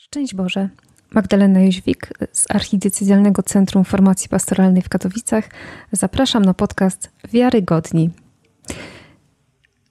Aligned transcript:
Szczęść 0.00 0.34
Boże. 0.34 0.68
Magdalena 1.10 1.60
Jóźwik 1.60 2.12
z 2.32 2.50
Archidiecezjalnego 2.50 3.42
Centrum 3.42 3.84
Formacji 3.84 4.28
Pastoralnej 4.28 4.82
w 4.82 4.88
Katowicach. 4.88 5.48
Zapraszam 5.92 6.44
na 6.44 6.54
podcast 6.54 7.10
Wiarygodni. 7.32 8.10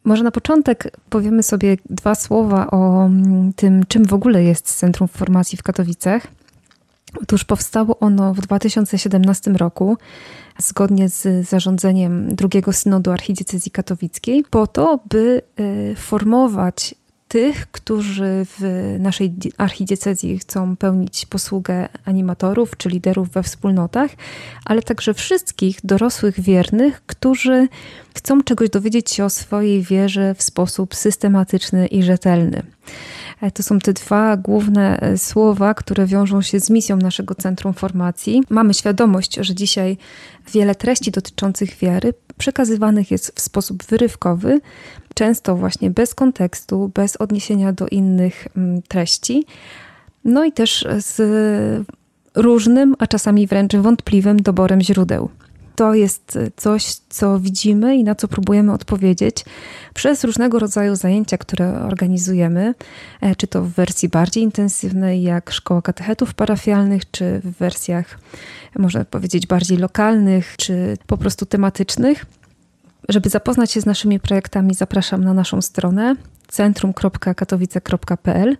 Może 0.03 0.23
na 0.23 0.31
początek 0.31 0.91
powiemy 1.09 1.43
sobie 1.43 1.77
dwa 1.89 2.15
słowa 2.15 2.71
o 2.71 3.05
mm, 3.05 3.53
tym, 3.53 3.83
czym 3.87 4.05
w 4.05 4.13
ogóle 4.13 4.43
jest 4.43 4.77
Centrum 4.77 5.07
Formacji 5.07 5.57
w 5.57 5.63
Katowicach. 5.63 6.27
Otóż 7.21 7.43
powstało 7.43 7.99
ono 7.99 8.33
w 8.33 8.41
2017 8.41 9.51
roku 9.51 9.97
zgodnie 10.57 11.09
z 11.09 11.47
zarządzeniem 11.49 12.35
drugiego 12.35 12.73
synodu 12.73 13.11
archidiecezji 13.11 13.71
katowickiej 13.71 14.43
po 14.49 14.67
to, 14.67 14.99
by 15.09 15.41
y, 15.59 15.95
formować 15.95 16.95
tych, 17.29 17.71
którzy 17.71 18.45
w 18.45 18.95
naszej 18.99 19.33
archidiecezji 19.57 20.39
chcą 20.39 20.75
pełnić 20.75 21.25
posługę 21.25 21.89
animatorów 22.05 22.77
czy 22.77 22.89
liderów 22.89 23.29
we 23.29 23.43
wspólnotach, 23.43 24.11
ale 24.65 24.81
także 24.81 25.13
wszystkich 25.13 25.79
dorosłych 25.83 26.39
wiernych, 26.39 27.01
którzy 27.05 27.67
chcą 28.15 28.43
czegoś 28.43 28.69
dowiedzieć 28.69 29.11
się 29.11 29.25
o 29.25 29.29
swojej 29.29 29.83
wierze 29.83 30.35
w 30.35 30.43
sposób 30.43 30.95
systematyczny 30.95 31.87
i 31.87 32.03
rzetelny. 32.03 32.63
E, 33.41 33.51
to 33.51 33.63
są 33.63 33.79
te 33.79 33.93
dwa 33.93 34.37
główne 34.37 34.99
e, 34.99 35.17
słowa, 35.17 35.73
które 35.73 36.05
wiążą 36.05 36.41
się 36.41 36.59
z 36.59 36.69
misją 36.69 36.97
naszego 36.97 37.35
Centrum 37.35 37.73
Formacji. 37.73 38.43
Mamy 38.49 38.73
świadomość, 38.73 39.35
że 39.35 39.55
dzisiaj 39.55 39.97
wiele 40.53 40.75
treści 40.75 41.11
dotyczących 41.11 41.77
wiary 41.77 42.13
przekazywanych 42.39 43.11
jest 43.11 43.31
w 43.35 43.41
sposób 43.41 43.83
wyrywkowy, 43.83 44.61
często 45.13 45.55
właśnie 45.55 45.91
bez 45.91 46.15
kontekstu, 46.15 46.91
bez 46.93 47.15
odniesienia 47.15 47.73
do 47.73 47.87
innych 47.87 48.47
mm, 48.57 48.81
treści. 48.81 49.45
No 50.25 50.45
i 50.45 50.51
też 50.51 50.87
z 50.97 51.87
różnym, 52.35 52.95
a 52.99 53.07
czasami 53.07 53.47
wręcz 53.47 53.75
wątpliwym 53.75 54.41
doborem 54.41 54.81
źródeł 54.81 55.29
to 55.79 55.93
jest 55.93 56.37
coś, 56.55 56.95
co 57.09 57.39
widzimy 57.39 57.95
i 57.95 58.03
na 58.03 58.15
co 58.15 58.27
próbujemy 58.27 58.73
odpowiedzieć 58.73 59.45
przez 59.93 60.23
różnego 60.23 60.59
rodzaju 60.59 60.95
zajęcia, 60.95 61.37
które 61.37 61.81
organizujemy, 61.81 62.73
e, 63.21 63.35
czy 63.35 63.47
to 63.47 63.63
w 63.63 63.69
wersji 63.69 64.09
bardziej 64.09 64.43
intensywnej, 64.43 65.23
jak 65.23 65.51
Szkoła 65.51 65.81
Katechetów 65.81 66.33
Parafialnych, 66.33 67.11
czy 67.11 67.41
w 67.43 67.57
wersjach, 67.57 68.19
można 68.79 69.05
powiedzieć, 69.05 69.47
bardziej 69.47 69.77
lokalnych, 69.77 70.55
czy 70.57 70.97
po 71.07 71.17
prostu 71.17 71.45
tematycznych. 71.45 72.25
Żeby 73.09 73.29
zapoznać 73.29 73.71
się 73.71 73.81
z 73.81 73.85
naszymi 73.85 74.19
projektami, 74.19 74.73
zapraszam 74.73 75.23
na 75.23 75.33
naszą 75.33 75.61
stronę 75.61 76.15
centrum.katowice.pl. 76.47 78.57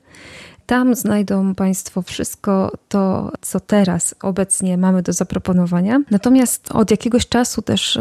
Tam 0.69 0.95
znajdą 0.95 1.55
Państwo 1.55 2.01
wszystko 2.01 2.71
to, 2.89 3.31
co 3.41 3.59
teraz 3.59 4.15
obecnie 4.21 4.77
mamy 4.77 5.01
do 5.01 5.13
zaproponowania. 5.13 6.01
Natomiast 6.11 6.71
od 6.71 6.91
jakiegoś 6.91 7.27
czasu 7.27 7.61
też 7.61 7.99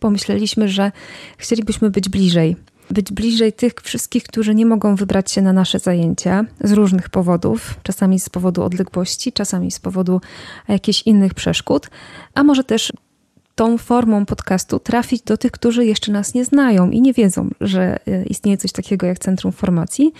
pomyśleliśmy, 0.00 0.68
że 0.68 0.92
chcielibyśmy 1.38 1.90
być 1.90 2.08
bliżej. 2.08 2.56
Być 2.90 3.12
bliżej 3.12 3.52
tych 3.52 3.72
wszystkich, 3.82 4.24
którzy 4.24 4.54
nie 4.54 4.66
mogą 4.66 4.96
wybrać 4.96 5.30
się 5.32 5.42
na 5.42 5.52
nasze 5.52 5.78
zajęcia 5.78 6.44
z 6.60 6.72
różnych 6.72 7.08
powodów, 7.08 7.74
czasami 7.82 8.20
z 8.20 8.28
powodu 8.28 8.62
odległości, 8.62 9.32
czasami 9.32 9.70
z 9.70 9.80
powodu 9.80 10.20
jakichś 10.68 11.02
innych 11.02 11.34
przeszkód, 11.34 11.90
a 12.34 12.42
może 12.42 12.64
też 12.64 12.92
tą 13.60 13.78
formą 13.78 14.26
podcastu 14.26 14.78
trafić 14.78 15.22
do 15.22 15.36
tych, 15.36 15.52
którzy 15.52 15.86
jeszcze 15.86 16.12
nas 16.12 16.34
nie 16.34 16.44
znają 16.44 16.90
i 16.90 17.00
nie 17.00 17.12
wiedzą, 17.12 17.50
że 17.60 17.98
e, 18.06 18.24
istnieje 18.24 18.56
coś 18.56 18.72
takiego 18.72 19.06
jak 19.06 19.18
Centrum 19.18 19.52
Formacji. 19.52 20.12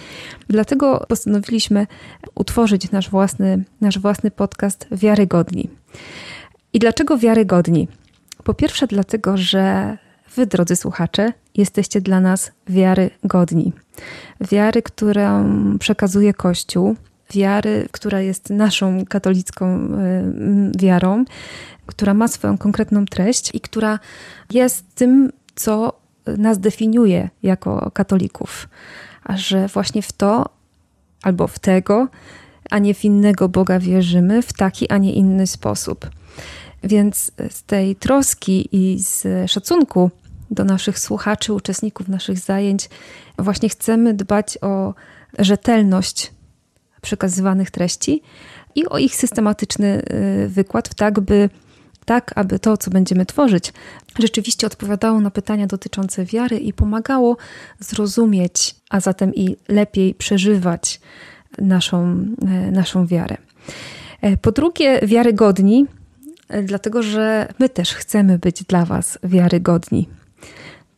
Dlatego 0.48 1.06
postanowiliśmy 1.08 1.86
utworzyć 2.34 2.90
nasz 2.90 3.10
własny, 3.10 3.64
nasz 3.80 3.98
własny 3.98 4.30
podcast 4.30 4.86
Wiarygodni. 4.92 5.70
I 6.72 6.78
dlaczego 6.78 7.18
wiarygodni? 7.18 7.88
Po 8.44 8.54
pierwsze, 8.54 8.86
dlatego, 8.86 9.36
że 9.36 9.96
Wy, 10.36 10.46
drodzy 10.46 10.76
słuchacze, 10.76 11.32
jesteście 11.54 12.00
dla 12.00 12.20
nas 12.20 12.52
wiarygodni. 12.68 13.72
Wiary, 14.40 14.82
którą 14.82 15.44
przekazuje 15.78 16.34
Kościół, 16.34 16.96
wiary, 17.34 17.88
która 17.90 18.20
jest 18.20 18.50
naszą 18.50 19.04
katolicką 19.08 19.66
e, 19.66 19.88
wiarą, 20.78 21.24
która 21.86 22.14
ma 22.14 22.28
swoją 22.28 22.58
konkretną 22.58 23.04
treść 23.04 23.54
i 23.54 23.60
która 23.60 23.98
jest 24.50 24.94
tym, 24.94 25.32
co 25.54 26.00
nas 26.38 26.58
definiuje 26.58 27.28
jako 27.42 27.90
katolików. 27.90 28.68
A 29.24 29.36
że 29.36 29.68
właśnie 29.68 30.02
w 30.02 30.12
to 30.12 30.46
albo 31.22 31.46
w 31.46 31.58
tego, 31.58 32.08
a 32.70 32.78
nie 32.78 32.94
w 32.94 33.04
innego 33.04 33.48
Boga 33.48 33.78
wierzymy, 33.78 34.42
w 34.42 34.52
taki, 34.52 34.90
a 34.90 34.98
nie 34.98 35.12
inny 35.12 35.46
sposób. 35.46 36.10
Więc 36.84 37.32
z 37.50 37.62
tej 37.62 37.96
troski 37.96 38.68
i 38.72 38.98
z 39.02 39.26
szacunku 39.50 40.10
do 40.50 40.64
naszych 40.64 40.98
słuchaczy, 40.98 41.52
uczestników 41.52 42.08
naszych 42.08 42.38
zajęć, 42.38 42.88
właśnie 43.38 43.68
chcemy 43.68 44.14
dbać 44.14 44.58
o 44.60 44.94
rzetelność 45.38 46.32
przekazywanych 47.00 47.70
treści 47.70 48.22
i 48.74 48.86
o 48.86 48.98
ich 48.98 49.16
systematyczny 49.16 50.02
y, 50.44 50.48
wykład, 50.48 50.94
tak 50.94 51.20
by 51.20 51.48
tak 52.04 52.32
aby 52.34 52.58
to, 52.58 52.76
co 52.76 52.90
będziemy 52.90 53.26
tworzyć, 53.26 53.72
rzeczywiście 54.18 54.66
odpowiadało 54.66 55.20
na 55.20 55.30
pytania 55.30 55.66
dotyczące 55.66 56.24
wiary 56.24 56.58
i 56.58 56.72
pomagało 56.72 57.36
zrozumieć, 57.78 58.74
a 58.90 59.00
zatem 59.00 59.34
i 59.34 59.56
lepiej 59.68 60.14
przeżywać 60.14 61.00
naszą, 61.58 62.26
e, 62.42 62.70
naszą 62.70 63.06
wiarę. 63.06 63.36
E, 64.20 64.36
po 64.36 64.52
drugie, 64.52 65.00
wiarygodni, 65.02 65.86
e, 66.48 66.62
dlatego 66.62 67.02
że 67.02 67.48
my 67.58 67.68
też 67.68 67.94
chcemy 67.94 68.38
być 68.38 68.64
dla 68.64 68.84
Was 68.84 69.18
wiarygodni. 69.22 70.08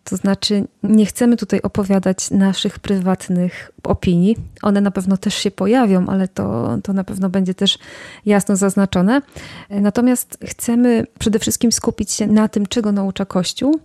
To 0.04 0.16
znaczy, 0.16 0.64
nie 0.82 1.06
chcemy 1.06 1.36
tutaj 1.36 1.60
opowiadać 1.60 2.30
naszych 2.30 2.78
prywatnych 2.78 3.70
opinii. 3.82 4.36
One 4.62 4.80
na 4.80 4.90
pewno 4.90 5.16
też 5.16 5.34
się 5.34 5.50
pojawią, 5.50 6.06
ale 6.06 6.28
to, 6.28 6.78
to 6.82 6.92
na 6.92 7.04
pewno 7.04 7.30
będzie 7.30 7.54
też 7.54 7.78
jasno 8.26 8.56
zaznaczone. 8.56 9.22
Natomiast 9.70 10.38
chcemy 10.44 11.06
przede 11.18 11.38
wszystkim 11.38 11.72
skupić 11.72 12.12
się 12.12 12.26
na 12.26 12.48
tym, 12.48 12.66
czego 12.66 12.92
naucza 12.92 13.24
Kościół 13.24 13.80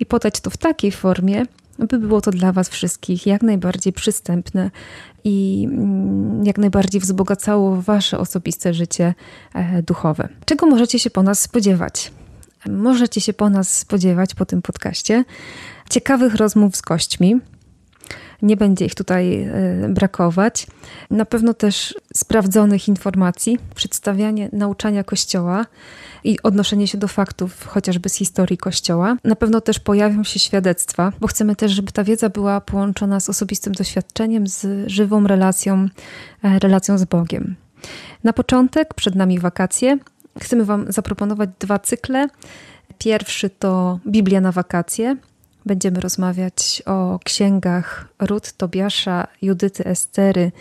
i 0.00 0.06
podać 0.06 0.40
to 0.40 0.50
w 0.50 0.56
takiej 0.56 0.92
formie, 0.92 1.42
by 1.78 1.98
było 1.98 2.20
to 2.20 2.30
dla 2.30 2.52
Was 2.52 2.68
wszystkich 2.68 3.26
jak 3.26 3.42
najbardziej 3.42 3.92
przystępne 3.92 4.70
i 5.24 5.66
mm, 5.70 6.44
jak 6.46 6.58
najbardziej 6.58 7.00
wzbogacało 7.00 7.82
Wasze 7.82 8.18
osobiste 8.18 8.74
życie 8.74 9.14
e, 9.54 9.82
duchowe. 9.82 10.28
Czego 10.44 10.66
możecie 10.66 10.98
się 10.98 11.10
po 11.10 11.22
nas 11.22 11.40
spodziewać? 11.40 12.12
Możecie 12.70 13.20
się 13.20 13.32
po 13.32 13.50
nas 13.50 13.78
spodziewać 13.78 14.34
po 14.34 14.46
tym 14.46 14.62
podcaście 14.62 15.24
ciekawych 15.90 16.34
rozmów 16.34 16.76
z 16.76 16.80
gośćmi. 16.80 17.40
Nie 18.42 18.56
będzie 18.56 18.84
ich 18.84 18.94
tutaj 18.94 19.42
e, 19.42 19.88
brakować. 19.88 20.66
Na 21.10 21.24
pewno 21.24 21.54
też 21.54 21.94
sprawdzonych 22.14 22.88
informacji, 22.88 23.58
przedstawianie 23.74 24.48
nauczania 24.52 25.04
Kościoła 25.04 25.66
i 26.24 26.42
odnoszenie 26.42 26.88
się 26.88 26.98
do 26.98 27.08
faktów, 27.08 27.66
chociażby 27.66 28.08
z 28.08 28.14
historii 28.14 28.58
Kościoła. 28.58 29.16
Na 29.24 29.36
pewno 29.36 29.60
też 29.60 29.78
pojawią 29.78 30.24
się 30.24 30.38
świadectwa, 30.38 31.12
bo 31.20 31.26
chcemy 31.26 31.56
też, 31.56 31.72
żeby 31.72 31.92
ta 31.92 32.04
wiedza 32.04 32.28
była 32.28 32.60
połączona 32.60 33.20
z 33.20 33.28
osobistym 33.28 33.72
doświadczeniem, 33.72 34.46
z 34.46 34.88
żywą 34.90 35.26
relacją, 35.26 35.88
e, 36.42 36.58
relacją 36.58 36.98
z 36.98 37.04
Bogiem. 37.04 37.56
Na 38.24 38.32
początek, 38.32 38.94
przed 38.94 39.14
nami 39.14 39.38
wakacje, 39.38 39.98
chcemy 40.40 40.64
Wam 40.64 40.92
zaproponować 40.92 41.50
dwa 41.58 41.78
cykle. 41.78 42.28
Pierwszy 42.98 43.50
to 43.50 43.98
Biblia 44.06 44.40
na 44.40 44.52
wakacje. 44.52 45.16
Będziemy 45.66 46.00
rozmawiać 46.00 46.82
o 46.86 47.18
księgach 47.24 48.08
Rut, 48.20 48.52
Tobiasza, 48.52 49.26
Judyty, 49.42 49.84
Estery, 49.84 50.52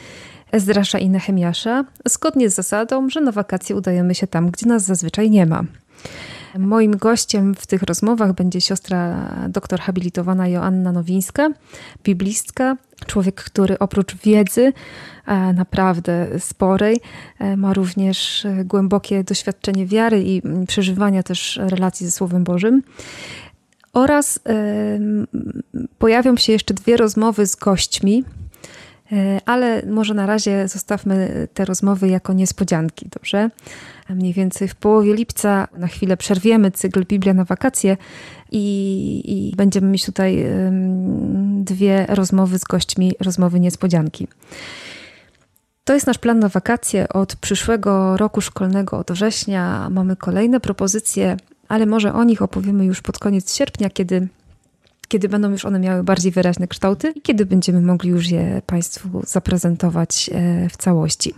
Ezdrasza 0.52 1.00
i 1.00 1.10
Nehemiasza, 1.10 1.86
zgodnie 2.06 2.50
z 2.50 2.56
zasadą, 2.56 3.10
że 3.10 3.22
na 3.22 3.32
wakacje 3.32 3.76
udajemy 3.76 4.16
się 4.16 4.28
tam, 4.28 4.52
gdzie 4.52 4.66
nas 4.66 4.84
zazwyczaj 4.84 5.30
nie 5.30 5.46
ma. 5.46 5.64
Moim 6.60 6.98
gościem 6.98 7.56
w 7.56 7.68
tych 7.68 7.84
rozmowach 7.84 8.34
będzie 8.34 8.62
siostra 8.62 9.30
doktor 9.50 9.80
habilitowana 9.80 10.48
Joanna 10.48 10.92
Nowińska, 10.92 11.50
biblistka, 12.04 12.78
człowiek, 13.06 13.36
który 13.36 13.80
oprócz 13.80 14.16
wiedzy 14.16 14.74
e, 15.26 15.54
naprawdę 15.54 16.28
sporej, 16.40 16.98
e, 17.40 17.58
ma 17.58 17.74
również 17.74 18.48
głębokie 18.66 19.24
doświadczenie 19.24 19.86
wiary 19.86 20.24
i 20.24 20.42
przeżywania 20.68 21.24
też 21.24 21.60
relacji 21.64 22.06
ze 22.06 22.12
Słowem 22.12 22.44
Bożym. 22.44 22.84
Oraz 23.94 24.40
pojawią 25.98 26.38
się 26.38 26.54
jeszcze 26.54 26.74
dwie 26.74 26.98
rozmowy 26.98 27.48
z 27.48 27.56
gośćmi, 27.56 28.24
e, 28.24 28.53
ale 29.46 29.82
może 29.86 30.14
na 30.14 30.26
razie 30.26 30.68
zostawmy 30.68 31.48
te 31.54 31.66
rozmowy 31.66 32.08
jako 32.08 32.34
niespodzianki, 32.34 33.10
dobrze? 33.10 33.50
Mniej 34.10 34.34
więcej 34.34 34.68
w 34.68 34.76
połowie 34.76 35.14
lipca 35.14 35.68
na 35.78 35.88
chwilę 35.88 36.18
przerwiemy 36.18 36.72
cykl 36.72 37.06
Biblia 37.06 37.34
na 37.34 37.44
wakacje 37.44 37.98
i, 38.52 39.22
i 39.26 39.56
będziemy 39.56 39.88
mieć 39.88 40.06
tutaj 40.06 40.46
dwie 41.64 42.06
rozmowy 42.10 42.60
z 42.60 42.64
gośćmi, 42.64 43.14
rozmowy 43.20 43.60
niespodzianki. 43.60 44.28
To 45.84 45.94
jest 45.94 46.08
nasz 46.08 46.18
plan 46.18 46.40
na 46.40 46.50
wakacje. 46.50 47.10
Od 47.10 47.36
przyszłego 47.36 48.18
roku 48.18 48.42
szkolnego, 48.42 48.98
od 48.98 49.12
września, 49.12 49.90
mamy 49.90 50.16
kolejne 50.16 50.60
propozycje, 50.60 51.38
ale 51.68 51.86
może 51.86 52.14
o 52.14 52.24
nich 52.24 52.42
opowiemy 52.42 52.86
już 52.86 53.02
pod 53.02 53.20
koniec 53.20 53.56
sierpnia, 53.56 53.90
kiedy 53.90 54.28
kiedy 55.14 55.30
będą 55.30 55.52
już 55.52 55.66
one 55.66 55.80
miały 55.80 56.04
bardziej 56.04 56.32
wyraźne 56.32 56.68
kształty 56.68 57.12
i 57.16 57.22
kiedy 57.22 57.46
będziemy 57.46 57.82
mogli 57.82 58.10
już 58.10 58.30
je 58.30 58.62
Państwu 58.66 59.22
zaprezentować 59.28 60.30
e, 60.34 60.70
w 60.70 60.78
całości. 60.78 61.34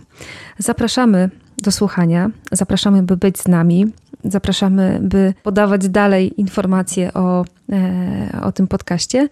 Zapraszamy 0.58 1.30
do 1.58 1.72
słuchania, 1.72 2.30
zapraszamy, 2.52 3.02
by 3.02 3.16
być 3.16 3.38
z 3.38 3.48
nami, 3.48 3.86
zapraszamy, 4.24 4.98
by 5.02 5.34
podawać 5.42 5.88
dalej 5.88 6.40
informacje 6.40 7.14
o, 7.14 7.44
e, 7.72 8.40
o 8.42 8.52
tym 8.52 8.66
podcaście. 8.66 9.28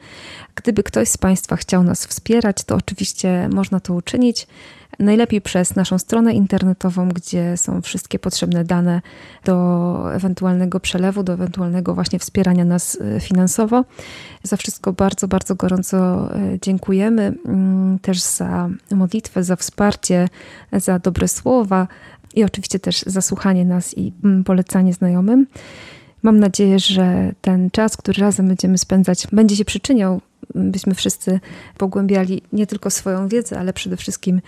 Gdyby 0.54 0.82
ktoś 0.82 1.08
z 1.08 1.18
Państwa 1.18 1.56
chciał 1.56 1.84
nas 1.84 2.06
wspierać, 2.06 2.64
to 2.64 2.76
oczywiście 2.76 3.48
można 3.52 3.80
to 3.80 3.94
uczynić. 3.94 4.46
Najlepiej 4.98 5.40
przez 5.40 5.76
naszą 5.76 5.98
stronę 5.98 6.32
internetową, 6.32 7.08
gdzie 7.08 7.56
są 7.56 7.82
wszystkie 7.82 8.18
potrzebne 8.18 8.64
dane 8.64 9.02
do 9.44 10.14
ewentualnego 10.14 10.80
przelewu, 10.80 11.22
do 11.22 11.32
ewentualnego 11.32 11.94
właśnie 11.94 12.18
wspierania 12.18 12.64
nas 12.64 12.98
e, 13.00 13.20
finansowo. 13.20 13.84
Za 14.42 14.56
wszystko 14.56 14.92
bardzo, 14.92 15.28
bardzo 15.28 15.54
gorąco 15.54 16.28
e, 16.36 16.58
dziękujemy. 16.62 17.34
Mm, 17.46 17.98
też 17.98 18.20
za 18.20 18.68
modlitwę, 18.90 19.44
za 19.44 19.56
wsparcie, 19.56 20.28
za 20.72 20.98
dobre 20.98 21.28
słowa 21.28 21.88
i 22.34 22.44
oczywiście 22.44 22.78
też 22.78 23.02
za 23.06 23.20
słuchanie 23.20 23.64
nas 23.64 23.98
i 23.98 24.12
mm, 24.24 24.44
polecanie 24.44 24.92
znajomym. 24.92 25.46
Mam 26.22 26.38
nadzieję, 26.38 26.78
że 26.78 27.32
ten 27.40 27.70
czas, 27.70 27.96
który 27.96 28.20
razem 28.20 28.48
będziemy 28.48 28.78
spędzać, 28.78 29.26
będzie 29.32 29.56
się 29.56 29.64
przyczyniał, 29.64 30.20
byśmy 30.54 30.94
wszyscy 30.94 31.40
pogłębiali 31.78 32.42
nie 32.52 32.66
tylko 32.66 32.90
swoją 32.90 33.28
wiedzę, 33.28 33.58
ale 33.58 33.72
przede 33.72 33.96
wszystkim 33.96 34.40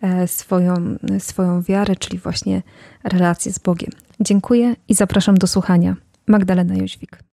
e, 0.00 0.28
swoją, 0.28 0.74
swoją 1.18 1.62
wiarę, 1.62 1.96
czyli 1.96 2.18
właśnie 2.18 2.62
relację 3.04 3.52
z 3.52 3.58
Bogiem. 3.58 3.90
Dziękuję 4.20 4.76
i 4.88 4.94
zapraszam 4.94 5.38
do 5.38 5.46
słuchania. 5.46 5.96
Magdalena 6.26 6.74
Jóźwik. 6.74 7.22